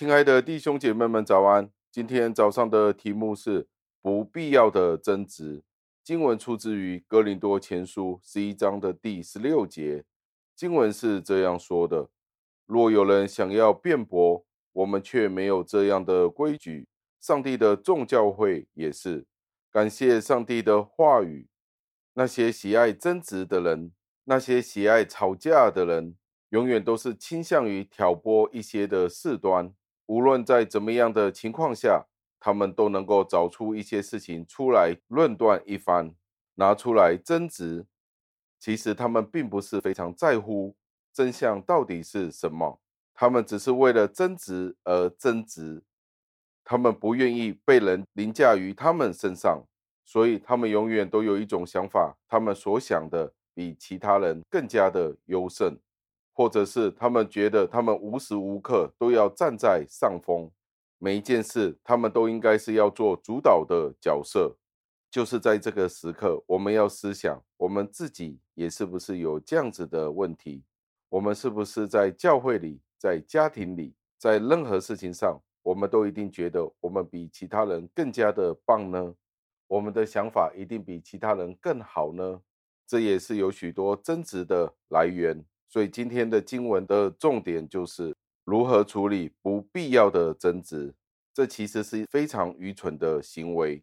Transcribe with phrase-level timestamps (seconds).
[0.00, 1.70] 亲爱的弟兄姐妹们，早安！
[1.92, 3.68] 今天早上的题目是
[4.00, 5.62] 不必要的争执。
[6.02, 10.06] 经文出自于哥林多前书十一章的第十六节。
[10.56, 12.08] 经文是这样说的：
[12.64, 16.88] 若有人想要辩驳，我们却没有这样的规矩。
[17.20, 19.26] 上帝的众教会也是。
[19.70, 21.46] 感谢上帝的话语。
[22.14, 23.92] 那些喜爱争执的人，
[24.24, 26.16] 那些喜爱吵架的人，
[26.48, 29.74] 永远都是倾向于挑拨一些的事端。
[30.10, 32.04] 无论在怎么样的情况下，
[32.40, 36.16] 他们都能够找出一些事情出来论断一番，
[36.56, 37.86] 拿出来争执。
[38.58, 40.74] 其实他们并不是非常在乎
[41.12, 42.80] 真相到底是什么，
[43.14, 45.84] 他们只是为了争执而争执。
[46.64, 49.62] 他们不愿意被人凌驾于他们身上，
[50.04, 55.78] 所以他们永远都有一种想法：他们所想的比其他人更加的优胜。
[56.32, 60.50] 或者是他们觉得他们无时无刻都要站在上风，
[60.98, 64.56] 每一件事他们都应该是要做主导的角色。
[65.10, 70.62] 就是在这个时刻，我们要思想，我们自己也是不是有这样子的问题？
[71.08, 79.12] 我们是不是在教会里、在家庭里、在任何事情上，我们都一定觉得我们比其他人更加的棒呢？
[79.66, 82.40] 我们的想法一定比其他人更好呢？
[82.86, 85.44] 这也是有许多争执的来源。
[85.70, 90.94] 所以今天的经文的重点就是如何处理不必要的争执。
[91.32, 93.82] 这其实是非常愚蠢的行为。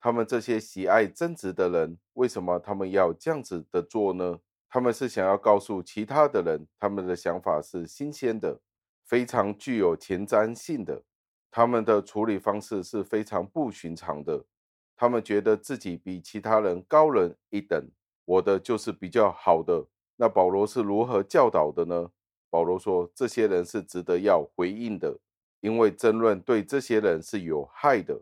[0.00, 4.40] 他们这些喜爱争执的人，为什么他们要这样子的做呢？
[4.68, 8.60] 他们是想要告诉其他的人，他们的想法是新鲜的，
[9.06, 11.02] 非常具有前瞻性的。
[11.50, 14.44] 他们的处理方式是非常不寻常的。
[14.96, 17.88] 他们觉得自己比其他人高人一等，
[18.24, 19.86] 我的就是比较好的。
[20.20, 22.10] 那保罗是如何教导的呢？
[22.50, 25.16] 保罗说，这些人是值得要回应的，
[25.60, 28.20] 因为争论对这些人是有害的。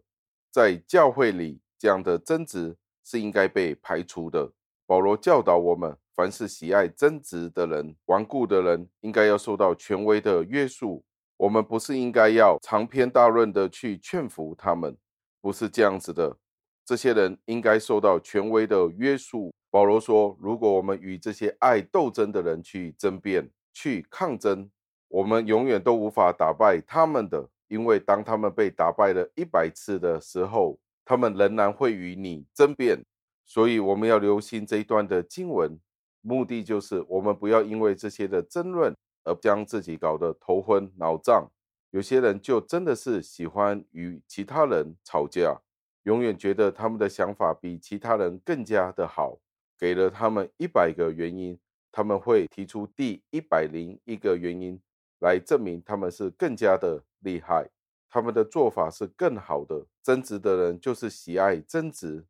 [0.50, 4.52] 在教会里，这样的争执是应该被排除的。
[4.84, 11.02] 保罗教导我们，凡是喜爱争执的人、顽固的人，应该要受到权威的约束。
[11.38, 14.94] 我们不是应该要长篇大论的去劝服他们，
[15.40, 16.36] 不是这样子的。
[16.84, 19.50] 这些人应该受到权威的约束。
[19.76, 24.70] 保罗说：“如果我们与这些爱斗争的人去争辩、去抗争，
[25.06, 33.04] 我们永远都无法打败他们的，因为当他们被打败了一百次的时候，他们仍然会与你争辩。
[33.44, 35.78] 所以，我们要留心这一段的经文，
[36.22, 41.46] 目的就是我们不要因为这些的争论而将自己搞得头昏脑胀。
[41.90, 45.60] 有些人就真的是喜欢与其他人吵架，
[46.04, 49.38] 永远觉得他们的想法比其他人更加的好。”
[49.78, 51.58] 给了他们一百个原因，
[51.92, 54.80] 他们会提出第一百零一个原因
[55.20, 57.68] 来证明他们是更加的厉害，
[58.08, 59.86] 他们的做法是更好的。
[60.02, 62.24] 争执的人就是喜爱争执，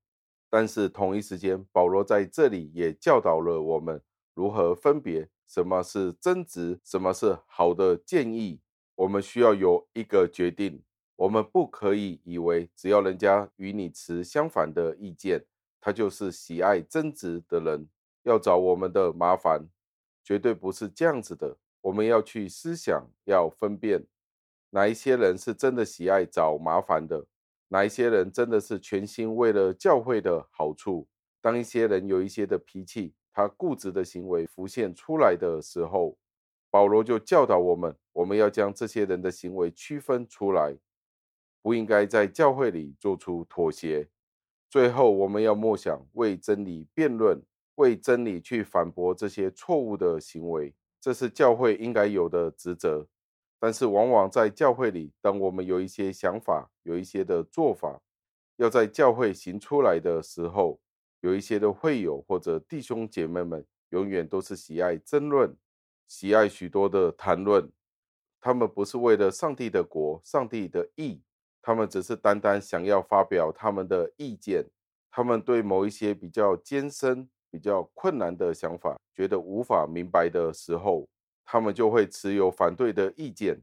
[0.49, 4.01] 但是同一时间，保罗在这里也教导了我们
[4.35, 8.61] 如何分别什么是争执，什么是好的建议。
[8.95, 10.83] 我们需要有一个决定，
[11.17, 15.45] 我们不可以以为只要人家与你持相反的意见。
[15.87, 17.89] 他就是喜爱争执的人，
[18.25, 19.69] 要找我们的麻烦，
[20.25, 21.59] 绝对不是这样子的。
[21.81, 24.05] 我们要去思想，要分辨
[24.71, 27.25] 哪一些人是真的喜爱找麻烦的，
[27.69, 31.07] 哪一些人真的是全心为了教会的好处。
[31.41, 36.19] 当一些人有一些的脾气，他固执的行为浮现出来的时候，
[36.69, 40.77] 保罗就教导我们，我们要将这些人的行为区分出来，
[41.63, 44.09] 不应该在教会里做出妥协。
[44.77, 47.43] 最后，我们要默想为真理辩论，
[47.77, 53.07] 为真理去反驳这些错误的行为，这是教会应该有的职责。
[53.59, 58.03] 但是，往往在教会里，当我们有一些想法、有一些的做法，
[58.57, 60.79] 要在教会行出来的时候，
[61.21, 65.57] 有一些的会友或者弟兄姐妹们，永远都是喜爱争论，
[66.07, 67.73] 喜爱许多的谈论。
[68.39, 71.23] 他们不是为了上帝的国、上帝的义。
[71.63, 74.65] 他们只是单单想要发表他们的意见，
[75.17, 81.09] 他们对某一些比较艰深、比较困难的想法觉得无法明白的时候，
[81.43, 83.59] 他们就会持有反对的意见。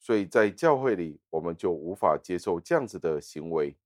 [0.00, 3.76] 所以在教会里，我们就无法接受这样子的行为，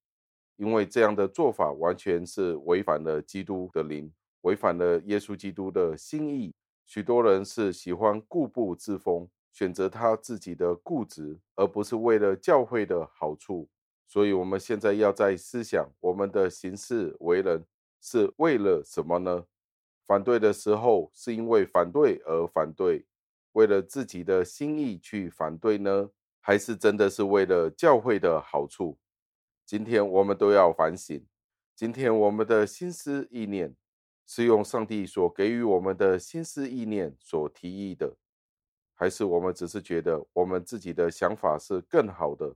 [0.57, 4.11] 因为这样的做法完全是违反了基督的灵，
[4.41, 6.55] 违反了耶稣基督的心意。
[6.87, 9.29] 许多人是喜欢固步自封。
[9.53, 13.69] 选择他自己的固执，而不是为了教会的好处。
[14.07, 17.65] 所以，我们现在要在思想我们的行事为人
[18.01, 19.47] 是为了什么呢？
[20.07, 23.07] 反对的时候是因为反对而反对，
[23.53, 26.11] 为了自己的心意去反对呢，
[26.41, 28.99] 还是真的是为了教会的好处？
[29.65, 31.27] 今天我们都要反省。
[31.75, 33.75] 今天我们的心思意念
[34.27, 38.15] 是用上帝所给予我们的心思意念所提议的，
[38.95, 42.55] 还是我们只是觉得我们自己的想法是更好的？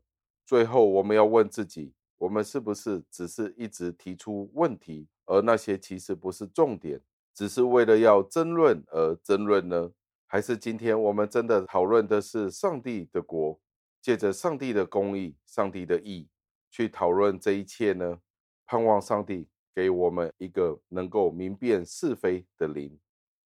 [0.49, 6.99] 最后，我们要问自己：我们是不是只是一直提出问题，而那些其实不是重点，
[7.35, 9.93] 只是为了要争论而争论呢？
[10.27, 13.61] 还是今天我们真的讨论的是上帝的国，
[14.01, 16.27] 借着上帝的公义、上帝的义
[16.71, 18.19] 去讨论这一切呢？
[18.65, 22.99] 盼望上帝给我们一个能够明辨是非的灵。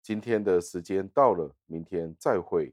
[0.04, 2.72] 今天的时间到了，明天再会。